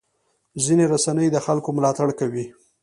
ځینې 0.63 0.85
رسنۍ 0.93 1.27
د 1.31 1.37
خلکو 1.45 1.69
ملاتړ 1.77 2.07
کوي. 2.19 2.45